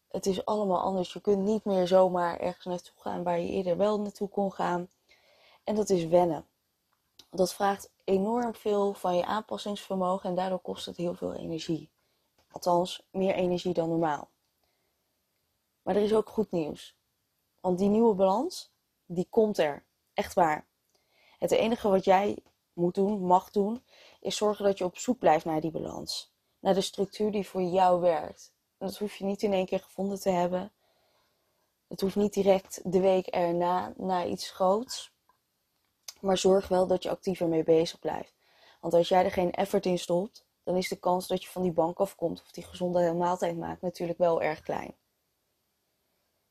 Het 0.07 0.25
is 0.25 0.45
allemaal 0.45 0.81
anders. 0.81 1.13
Je 1.13 1.21
kunt 1.21 1.43
niet 1.43 1.65
meer 1.65 1.87
zomaar 1.87 2.39
ergens 2.39 2.65
naartoe 2.65 3.01
gaan 3.01 3.23
waar 3.23 3.39
je 3.39 3.49
eerder 3.49 3.77
wel 3.77 3.99
naartoe 3.99 4.29
kon 4.29 4.51
gaan. 4.51 4.89
En 5.65 5.75
dat 5.75 5.89
is 5.89 6.05
wennen. 6.05 6.47
Dat 7.29 7.53
vraagt 7.53 7.91
enorm 8.03 8.55
veel 8.55 8.93
van 8.93 9.15
je 9.15 9.25
aanpassingsvermogen 9.25 10.29
en 10.29 10.35
daardoor 10.35 10.59
kost 10.59 10.85
het 10.85 10.97
heel 10.97 11.13
veel 11.13 11.33
energie. 11.33 11.89
Althans, 12.51 13.07
meer 13.11 13.35
energie 13.35 13.73
dan 13.73 13.89
normaal. 13.89 14.29
Maar 15.81 15.95
er 15.95 16.01
is 16.01 16.13
ook 16.13 16.29
goed 16.29 16.51
nieuws. 16.51 16.97
Want 17.61 17.77
die 17.77 17.89
nieuwe 17.89 18.15
balans, 18.15 18.73
die 19.05 19.27
komt 19.29 19.57
er. 19.57 19.85
Echt 20.13 20.33
waar. 20.33 20.67
Het 21.39 21.51
enige 21.51 21.89
wat 21.89 22.03
jij 22.03 22.37
moet 22.73 22.95
doen, 22.95 23.25
mag 23.25 23.51
doen, 23.51 23.83
is 24.19 24.37
zorgen 24.37 24.65
dat 24.65 24.77
je 24.77 24.83
op 24.83 24.97
zoek 24.97 25.19
blijft 25.19 25.45
naar 25.45 25.61
die 25.61 25.71
balans. 25.71 26.33
Naar 26.59 26.73
de 26.73 26.81
structuur 26.81 27.31
die 27.31 27.47
voor 27.47 27.61
jou 27.61 28.01
werkt. 28.01 28.53
En 28.77 28.87
dat 28.87 28.97
hoef 28.97 29.15
je 29.15 29.25
niet 29.25 29.43
in 29.43 29.53
één 29.53 29.65
keer 29.65 29.79
gevonden 29.79 30.19
te 30.19 30.29
hebben. 30.29 30.71
Het 31.87 32.01
hoeft 32.01 32.15
niet 32.15 32.33
direct 32.33 32.81
de 32.83 32.99
week 32.99 33.27
erna 33.27 33.93
naar 33.97 34.27
iets 34.27 34.49
groots. 34.49 35.14
Maar 36.19 36.37
zorg 36.37 36.67
wel 36.67 36.87
dat 36.87 37.03
je 37.03 37.09
actiever 37.09 37.47
mee 37.47 37.63
bezig 37.63 37.99
blijft. 37.99 38.33
Want 38.81 38.93
als 38.93 39.09
jij 39.09 39.25
er 39.25 39.31
geen 39.31 39.51
effort 39.51 39.85
in 39.85 39.99
stopt, 39.99 40.45
dan 40.63 40.75
is 40.75 40.87
de 40.87 40.99
kans 40.99 41.27
dat 41.27 41.43
je 41.43 41.49
van 41.49 41.61
die 41.61 41.71
bank 41.71 41.99
afkomt 41.99 42.41
of 42.41 42.51
die 42.51 42.63
gezonde 42.63 43.13
maaltijd 43.13 43.57
maakt 43.57 43.81
natuurlijk 43.81 44.17
wel 44.17 44.41
erg 44.41 44.61
klein. 44.61 44.95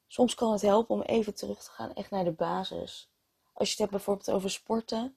Soms 0.06 0.35
kan 0.35 0.52
het 0.52 0.62
helpen 0.62 0.94
om 0.94 1.02
even 1.02 1.35
terug 1.35 1.62
te 1.64 1.71
gaan 1.71 1.94
echt 1.94 2.11
naar 2.11 2.25
de 2.25 2.33
basis. 2.33 3.11
Als 3.52 3.66
je 3.66 3.71
het 3.71 3.78
hebt 3.78 3.90
bijvoorbeeld 3.90 4.30
over 4.30 4.50
sporten. 4.50 5.16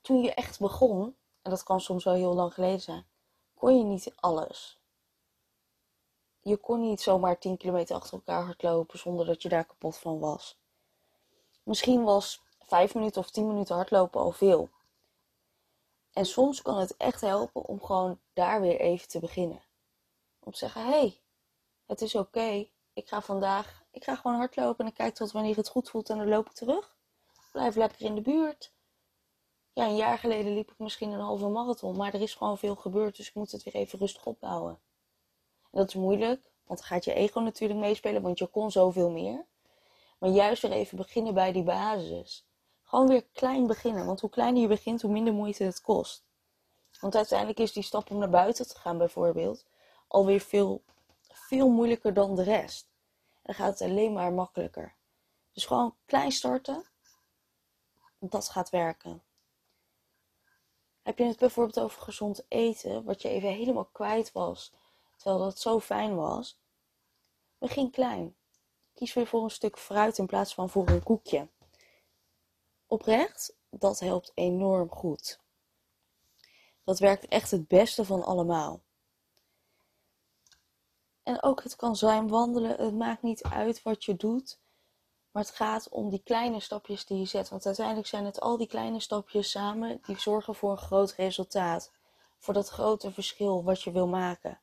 Toen 0.00 0.22
je 0.22 0.34
echt 0.34 0.60
begon, 0.60 1.16
en 1.42 1.50
dat 1.50 1.62
kan 1.62 1.80
soms 1.80 2.04
wel 2.04 2.14
heel 2.14 2.34
lang 2.34 2.54
geleden 2.54 2.80
zijn, 2.80 3.06
kon 3.54 3.78
je 3.78 3.84
niet 3.84 4.12
alles. 4.16 4.80
Je 6.40 6.56
kon 6.56 6.80
niet 6.80 7.00
zomaar 7.00 7.38
10 7.38 7.56
kilometer 7.56 7.96
achter 7.96 8.12
elkaar 8.12 8.44
hardlopen 8.44 8.98
zonder 8.98 9.26
dat 9.26 9.42
je 9.42 9.48
daar 9.48 9.64
kapot 9.64 9.98
van 9.98 10.18
was. 10.18 10.58
Misschien 11.66 12.04
was 12.04 12.42
5 12.58 12.94
minuten 12.94 13.20
of 13.20 13.30
10 13.30 13.46
minuten 13.46 13.74
hardlopen 13.74 14.20
al 14.20 14.32
veel. 14.32 14.68
En 16.12 16.26
soms 16.26 16.62
kan 16.62 16.78
het 16.78 16.96
echt 16.96 17.20
helpen 17.20 17.64
om 17.64 17.84
gewoon 17.84 18.20
daar 18.32 18.60
weer 18.60 18.80
even 18.80 19.08
te 19.08 19.18
beginnen. 19.18 19.62
Om 20.40 20.52
te 20.52 20.58
zeggen: 20.58 20.82
hé, 20.82 20.88
hey, 20.88 21.20
het 21.86 22.00
is 22.00 22.14
oké. 22.14 22.68
Ik 22.92 23.08
ga 23.08 23.20
vandaag, 23.22 23.84
ik 23.90 24.04
ga 24.04 24.16
gewoon 24.16 24.36
hardlopen 24.36 24.84
en 24.84 24.90
ik 24.90 24.96
kijk 24.96 25.14
tot 25.14 25.32
wanneer 25.32 25.56
het 25.56 25.68
goed 25.68 25.90
voelt 25.90 26.10
en 26.10 26.18
dan 26.18 26.28
loop 26.28 26.46
ik 26.46 26.52
terug. 26.52 26.96
Blijf 27.52 27.74
lekker 27.74 28.00
in 28.00 28.14
de 28.14 28.20
buurt. 28.20 28.72
Ja, 29.72 29.84
een 29.86 29.96
jaar 29.96 30.18
geleden 30.18 30.54
liep 30.54 30.70
ik 30.70 30.78
misschien 30.78 31.10
een 31.10 31.20
halve 31.20 31.48
marathon, 31.48 31.96
maar 31.96 32.14
er 32.14 32.20
is 32.20 32.34
gewoon 32.34 32.58
veel 32.58 32.76
gebeurd, 32.76 33.16
dus 33.16 33.28
ik 33.28 33.34
moet 33.34 33.52
het 33.52 33.62
weer 33.62 33.74
even 33.74 33.98
rustig 33.98 34.26
opbouwen. 34.26 34.80
En 35.62 35.78
dat 35.78 35.88
is 35.88 35.94
moeilijk, 35.94 36.50
want 36.64 36.78
dan 36.78 36.88
gaat 36.88 37.04
je 37.04 37.12
ego 37.12 37.40
natuurlijk 37.40 37.80
meespelen, 37.80 38.22
want 38.22 38.38
je 38.38 38.46
kon 38.46 38.70
zoveel 38.70 39.10
meer. 39.10 39.46
Maar 40.18 40.30
juist 40.30 40.62
weer 40.62 40.72
even 40.72 40.96
beginnen 40.96 41.34
bij 41.34 41.52
die 41.52 41.62
basis. 41.62 42.46
Gewoon 42.84 43.08
weer 43.08 43.24
klein 43.32 43.66
beginnen, 43.66 44.06
want 44.06 44.20
hoe 44.20 44.30
kleiner 44.30 44.62
je 44.62 44.68
begint, 44.68 45.02
hoe 45.02 45.12
minder 45.12 45.34
moeite 45.34 45.64
het 45.64 45.80
kost. 45.80 46.24
Want 47.00 47.14
uiteindelijk 47.14 47.58
is 47.58 47.72
die 47.72 47.82
stap 47.82 48.10
om 48.10 48.18
naar 48.18 48.30
buiten 48.30 48.68
te 48.68 48.78
gaan 48.78 48.98
bijvoorbeeld 48.98 49.64
alweer 50.08 50.40
veel 50.40 50.82
veel 51.46 51.68
moeilijker 51.68 52.14
dan 52.14 52.34
de 52.34 52.42
rest. 52.42 52.88
En 53.42 53.54
gaat 53.54 53.78
het 53.78 53.88
alleen 53.88 54.12
maar 54.12 54.32
makkelijker. 54.32 54.94
Dus 55.52 55.66
gewoon 55.66 55.96
klein 56.06 56.32
starten, 56.32 56.84
dat 58.18 58.48
gaat 58.48 58.70
werken. 58.70 59.22
Heb 61.02 61.18
je 61.18 61.24
het 61.24 61.38
bijvoorbeeld 61.38 61.80
over 61.80 62.02
gezond 62.02 62.44
eten, 62.48 63.04
wat 63.04 63.22
je 63.22 63.28
even 63.28 63.48
helemaal 63.48 63.88
kwijt 63.92 64.32
was, 64.32 64.72
terwijl 65.16 65.38
dat 65.38 65.58
zo 65.58 65.80
fijn 65.80 66.16
was? 66.16 66.58
Begin 67.58 67.90
klein. 67.90 68.36
Kies 68.96 69.14
weer 69.14 69.26
voor 69.26 69.42
een 69.44 69.50
stuk 69.50 69.78
fruit 69.78 70.18
in 70.18 70.26
plaats 70.26 70.54
van 70.54 70.70
voor 70.70 70.88
een 70.88 71.02
koekje. 71.02 71.48
Oprecht, 72.86 73.56
dat 73.70 74.00
helpt 74.00 74.32
enorm 74.34 74.90
goed. 74.90 75.40
Dat 76.84 76.98
werkt 76.98 77.28
echt 77.28 77.50
het 77.50 77.68
beste 77.68 78.04
van 78.04 78.24
allemaal. 78.24 78.82
En 81.22 81.42
ook 81.42 81.62
het 81.62 81.76
kan 81.76 81.96
zijn 81.96 82.28
wandelen. 82.28 82.76
Het 82.76 82.94
maakt 82.94 83.22
niet 83.22 83.42
uit 83.42 83.82
wat 83.82 84.04
je 84.04 84.16
doet. 84.16 84.58
Maar 85.30 85.42
het 85.42 85.54
gaat 85.54 85.88
om 85.88 86.10
die 86.10 86.22
kleine 86.22 86.60
stapjes 86.60 87.06
die 87.06 87.18
je 87.18 87.24
zet. 87.24 87.48
Want 87.48 87.66
uiteindelijk 87.66 88.06
zijn 88.06 88.24
het 88.24 88.40
al 88.40 88.56
die 88.56 88.66
kleine 88.66 89.00
stapjes 89.00 89.50
samen 89.50 90.00
die 90.06 90.20
zorgen 90.20 90.54
voor 90.54 90.70
een 90.70 90.76
groot 90.76 91.12
resultaat. 91.12 91.92
Voor 92.38 92.54
dat 92.54 92.68
grote 92.68 93.12
verschil 93.12 93.64
wat 93.64 93.82
je 93.82 93.90
wil 93.90 94.06
maken. 94.06 94.60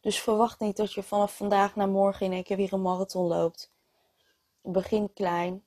Dus 0.00 0.20
verwacht 0.20 0.60
niet 0.60 0.76
dat 0.76 0.92
je 0.92 1.02
vanaf 1.02 1.36
vandaag 1.36 1.76
naar 1.76 1.88
morgen 1.88 2.26
in 2.26 2.32
één 2.32 2.44
keer 2.44 2.56
weer 2.56 2.72
een 2.72 2.82
marathon 2.82 3.26
loopt. 3.26 3.72
Begin 4.62 5.12
klein. 5.12 5.64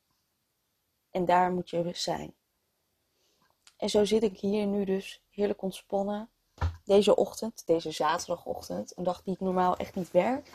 En 1.09 1.25
daar 1.25 1.51
moet 1.51 1.69
je 1.69 1.91
zijn. 1.93 2.35
En 3.77 3.89
zo 3.89 4.05
zit 4.05 4.23
ik 4.23 4.39
hier 4.39 4.65
nu 4.65 4.85
dus 4.85 5.23
heerlijk 5.29 5.61
ontspannen 5.61 6.29
deze 6.83 7.15
ochtend, 7.15 7.65
deze 7.65 7.91
zaterdagochtend, 7.91 8.97
een 8.97 9.03
dag 9.03 9.23
die 9.23 9.33
ik 9.33 9.39
normaal 9.39 9.77
echt 9.77 9.95
niet 9.95 10.11
werk, 10.11 10.51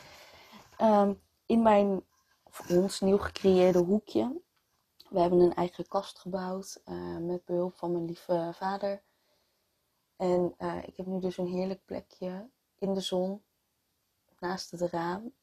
ehm, 0.77 1.13
in 1.45 1.61
mijn 1.61 2.05
voor 2.45 2.77
ons 2.77 2.99
nieuw 2.99 3.17
gecreëerde 3.17 3.79
hoekje. 3.79 4.41
We 5.09 5.19
hebben 5.19 5.39
een 5.39 5.53
eigen 5.53 5.87
kast 5.87 6.19
gebouwd 6.19 6.81
uh, 6.85 7.17
met 7.17 7.45
behulp 7.45 7.75
van 7.75 7.91
mijn 7.91 8.05
lieve 8.05 8.49
vader. 8.53 9.03
En 10.15 10.55
uh, 10.57 10.83
ik 10.85 10.97
heb 10.97 11.05
nu 11.05 11.19
dus 11.19 11.37
een 11.37 11.47
heerlijk 11.47 11.85
plekje 11.85 12.49
in 12.77 12.93
de 12.93 12.99
zon 12.99 13.43
naast 14.39 14.71
het 14.71 14.81
raam. 14.81 15.33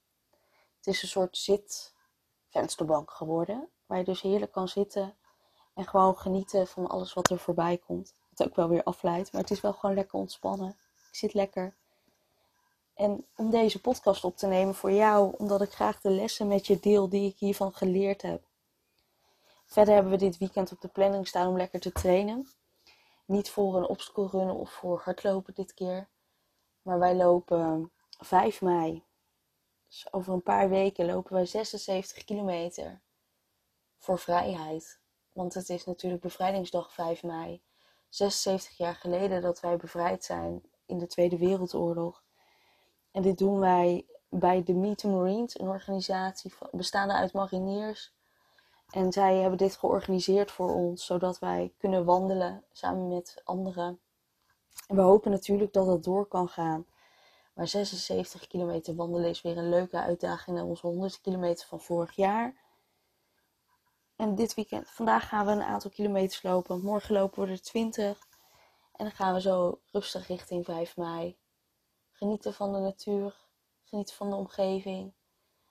Het 0.76 0.86
is 0.86 1.02
een 1.02 1.08
soort 1.08 1.36
zitvensterbank 1.36 3.10
geworden, 3.10 3.68
waar 3.86 3.98
je 3.98 4.04
dus 4.04 4.20
heerlijk 4.20 4.52
kan 4.52 4.68
zitten 4.68 5.16
en 5.74 5.86
gewoon 5.86 6.18
genieten 6.18 6.66
van 6.66 6.86
alles 6.86 7.12
wat 7.12 7.30
er 7.30 7.38
voorbij 7.38 7.78
komt. 7.86 8.14
Wat 8.34 8.48
ook 8.48 8.56
wel 8.56 8.68
weer 8.68 8.82
afleidt, 8.82 9.32
maar 9.32 9.40
het 9.40 9.50
is 9.50 9.60
wel 9.60 9.72
gewoon 9.72 9.94
lekker 9.94 10.18
ontspannen. 10.18 10.68
Ik 11.10 11.16
zit 11.16 11.34
lekker. 11.34 11.74
En 12.94 13.26
om 13.36 13.50
deze 13.50 13.80
podcast 13.80 14.24
op 14.24 14.36
te 14.36 14.46
nemen 14.46 14.74
voor 14.74 14.92
jou, 14.92 15.34
omdat 15.38 15.62
ik 15.62 15.72
graag 15.72 16.00
de 16.00 16.10
lessen 16.10 16.48
met 16.48 16.66
je 16.66 16.80
deel 16.80 17.08
die 17.08 17.30
ik 17.30 17.38
hiervan 17.38 17.72
geleerd 17.72 18.22
heb. 18.22 18.42
Verder 19.66 19.94
hebben 19.94 20.12
we 20.12 20.18
dit 20.18 20.38
weekend 20.38 20.72
op 20.72 20.80
de 20.80 20.88
planning 20.88 21.28
staan 21.28 21.48
om 21.48 21.56
lekker 21.56 21.80
te 21.80 21.92
trainen. 21.92 22.48
Niet 23.24 23.50
voor 23.50 23.76
een 23.76 23.86
obstacle 23.88 24.28
run 24.28 24.50
of 24.50 24.70
voor 24.70 25.00
hardlopen 25.04 25.54
dit 25.54 25.74
keer. 25.74 26.08
Maar 26.82 26.98
wij 26.98 27.14
lopen 27.14 27.92
5 28.18 28.61
mei. 28.61 29.04
Dus 29.87 30.12
over 30.12 30.33
een 30.33 30.42
paar 30.42 30.68
weken 30.68 31.06
lopen 31.06 31.33
wij 31.33 31.47
76 31.47 32.25
kilometer. 32.25 33.00
Voor 33.99 34.18
vrijheid. 34.18 35.00
Want 35.33 35.54
het 35.54 35.68
is 35.68 35.85
natuurlijk 35.85 36.23
bevrijdingsdag 36.23 36.92
5 36.92 37.23
mei. 37.23 37.62
76 38.09 38.76
jaar 38.76 38.94
geleden 38.94 39.42
dat 39.42 39.61
wij 39.61 39.76
bevrijd 39.76 40.25
zijn 40.25 40.62
in 40.87 40.99
de 40.99 41.06
Tweede 41.06 41.38
Wereldoorlog. 41.38 42.25
En 43.11 43.23
dit 43.23 43.38
doen 43.38 43.59
wij 43.59 44.06
bij 44.28 44.62
de 44.62 44.75
Meet 44.75 44.99
the 44.99 45.09
Marines, 45.09 45.59
een 45.59 45.68
organisatie 45.68 46.52
bestaande 46.71 47.14
uit 47.14 47.33
mariniers. 47.33 48.14
En 48.90 49.12
zij 49.12 49.37
hebben 49.37 49.59
dit 49.59 49.76
georganiseerd 49.76 50.50
voor 50.50 50.75
ons, 50.75 51.06
zodat 51.06 51.38
wij 51.38 51.75
kunnen 51.78 52.04
wandelen 52.04 52.64
samen 52.73 53.09
met 53.09 53.40
anderen. 53.44 54.00
En 54.87 54.97
we 54.97 55.02
hopen 55.02 55.30
natuurlijk 55.30 55.73
dat 55.73 55.87
dat 55.87 56.04
door 56.04 56.26
kan 56.26 56.49
gaan. 56.49 56.87
Maar 57.54 57.68
76 57.68 58.46
kilometer 58.46 58.94
wandelen 58.94 59.30
is 59.30 59.42
weer 59.42 59.56
een 59.56 59.68
leuke 59.68 59.99
uitdaging 60.00 60.56
naar 60.56 60.66
onze 60.66 60.87
100 60.87 61.20
kilometer 61.20 61.66
van 61.66 61.80
vorig 61.80 62.12
jaar. 62.12 62.62
En 64.16 64.34
dit 64.34 64.54
weekend, 64.54 64.90
vandaag 64.90 65.28
gaan 65.28 65.46
we 65.46 65.52
een 65.52 65.62
aantal 65.62 65.90
kilometers 65.90 66.42
lopen. 66.42 66.80
Morgen 66.80 67.14
lopen 67.14 67.44
we 67.44 67.50
er 67.50 67.62
20. 67.62 68.26
En 68.92 69.04
dan 69.04 69.11
gaan 69.11 69.34
we 69.34 69.40
zo 69.40 69.80
rustig 69.92 70.26
richting 70.26 70.64
5 70.64 70.96
mei. 70.96 71.38
Genieten 72.11 72.54
van 72.54 72.73
de 72.73 72.78
natuur, 72.78 73.46
genieten 73.84 74.14
van 74.14 74.30
de 74.30 74.37
omgeving. 74.37 75.14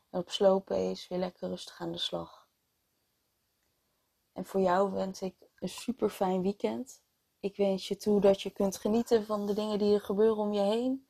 En 0.10 0.20
op 0.20 0.30
slooppace 0.30 1.06
weer 1.10 1.20
lekker 1.20 1.50
rustig 1.50 1.80
aan 1.80 1.92
de 1.92 1.98
slag. 1.98 2.48
En 4.34 4.46
voor 4.46 4.62
jou 4.62 4.92
wens 4.92 5.22
ik 5.22 5.36
een 5.56 5.70
super 5.70 6.10
fijn 6.10 6.42
weekend. 6.42 7.02
Ik 7.40 7.56
wens 7.56 7.88
je 7.88 7.98
toe 7.98 8.22
dat 8.22 8.42
je 8.42 8.50
kunt 8.50 8.78
genieten 8.78 9.26
van 9.26 9.46
de 9.46 9.54
dingen 9.54 9.80
die 9.80 9.94
er 9.94 10.02
gebeuren 10.02 10.38
om 10.38 10.54
je 10.54 10.62
heen. 10.62 11.08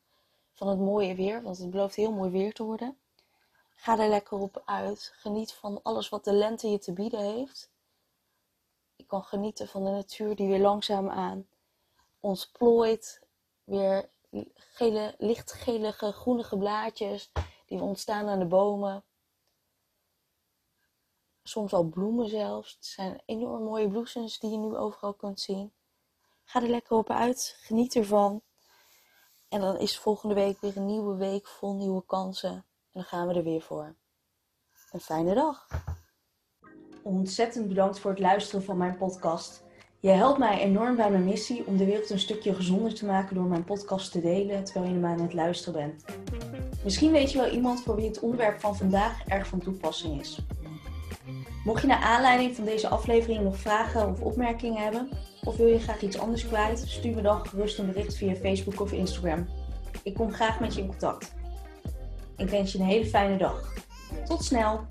Van 0.53 0.67
het 0.67 0.79
mooie 0.79 1.15
weer, 1.15 1.41
want 1.41 1.57
het 1.57 1.69
belooft 1.69 1.95
heel 1.95 2.11
mooi 2.11 2.31
weer 2.31 2.53
te 2.53 2.63
worden. 2.63 2.97
Ga 3.69 3.99
er 3.99 4.09
lekker 4.09 4.37
op 4.37 4.61
uit. 4.65 5.13
Geniet 5.15 5.53
van 5.53 5.79
alles 5.83 6.09
wat 6.09 6.23
de 6.23 6.33
lente 6.33 6.67
je 6.67 6.79
te 6.79 6.93
bieden 6.93 7.19
heeft. 7.19 7.71
Je 8.95 9.05
kan 9.05 9.23
genieten 9.23 9.67
van 9.67 9.83
de 9.83 9.89
natuur 9.89 10.35
die 10.35 10.47
weer 10.47 10.59
langzaam 10.59 11.09
aan 11.09 11.47
ontplooit. 12.23 13.21
Weer 13.63 14.09
gele, 14.55 15.15
lichtgelige, 15.17 16.11
groenige 16.11 16.57
blaadjes 16.57 17.31
die 17.65 17.81
ontstaan 17.81 18.27
aan 18.27 18.39
de 18.39 18.45
bomen. 18.45 19.03
Soms 21.43 21.73
al 21.73 21.83
bloemen 21.83 22.29
zelfs. 22.29 22.73
Het 22.73 22.85
zijn 22.85 23.21
enorm 23.25 23.63
mooie 23.63 23.87
bloesems 23.87 24.39
die 24.39 24.51
je 24.51 24.57
nu 24.57 24.75
overal 24.75 25.13
kunt 25.13 25.39
zien. 25.39 25.73
Ga 26.43 26.61
er 26.61 26.69
lekker 26.69 26.97
op 26.97 27.09
uit. 27.09 27.57
Geniet 27.59 27.95
ervan. 27.95 28.41
En 29.53 29.59
dan 29.59 29.79
is 29.79 29.97
volgende 29.97 30.35
week 30.35 30.61
weer 30.61 30.77
een 30.77 30.85
nieuwe 30.85 31.15
week 31.15 31.47
vol 31.47 31.73
nieuwe 31.73 32.03
kansen. 32.05 32.51
En 32.51 32.63
dan 32.91 33.03
gaan 33.03 33.27
we 33.27 33.33
er 33.33 33.43
weer 33.43 33.61
voor. 33.61 33.95
Een 34.91 34.99
fijne 34.99 35.33
dag. 35.33 35.67
Ontzettend 37.03 37.67
bedankt 37.67 37.99
voor 37.99 38.11
het 38.11 38.19
luisteren 38.19 38.63
van 38.63 38.77
mijn 38.77 38.97
podcast. 38.97 39.63
Je 39.99 40.09
helpt 40.09 40.37
mij 40.37 40.59
enorm 40.59 40.95
bij 40.95 41.11
mijn 41.11 41.23
missie 41.23 41.65
om 41.67 41.77
de 41.77 41.85
wereld 41.85 42.09
een 42.09 42.19
stukje 42.19 42.53
gezonder 42.53 42.93
te 42.93 43.05
maken 43.05 43.35
door 43.35 43.45
mijn 43.45 43.63
podcast 43.63 44.11
te 44.11 44.21
delen 44.21 44.63
terwijl 44.63 44.93
je 44.93 44.99
mij 44.99 45.11
aan 45.11 45.21
het 45.21 45.33
luisteren 45.33 45.79
bent. 45.79 46.05
Misschien 46.83 47.11
weet 47.11 47.31
je 47.31 47.37
wel 47.37 47.49
iemand 47.49 47.81
voor 47.81 47.95
wie 47.95 48.07
het 48.07 48.19
onderwerp 48.19 48.59
van 48.59 48.75
vandaag 48.75 49.25
erg 49.27 49.47
van 49.47 49.59
toepassing 49.59 50.19
is. 50.19 50.39
Mocht 51.63 51.81
je 51.81 51.87
naar 51.87 52.03
aanleiding 52.03 52.55
van 52.55 52.65
deze 52.65 52.87
aflevering 52.87 53.43
nog 53.43 53.57
vragen 53.57 54.09
of 54.09 54.21
opmerkingen 54.21 54.83
hebben, 54.83 55.09
of 55.43 55.55
wil 55.55 55.67
je 55.67 55.79
graag 55.79 56.01
iets 56.01 56.19
anders 56.19 56.47
kwijt, 56.47 56.83
stuur 56.85 57.15
me 57.15 57.21
dan 57.21 57.47
gerust 57.47 57.77
een 57.77 57.91
bericht 57.91 58.15
via 58.15 58.35
Facebook 58.35 58.81
of 58.81 58.91
Instagram. 58.91 59.47
Ik 60.03 60.13
kom 60.13 60.33
graag 60.33 60.59
met 60.59 60.73
je 60.75 60.81
in 60.81 60.87
contact. 60.87 61.33
Ik 62.37 62.49
wens 62.49 62.71
je 62.71 62.79
een 62.79 62.85
hele 62.85 63.05
fijne 63.05 63.37
dag. 63.37 63.73
Tot 64.25 64.43
snel! 64.43 64.85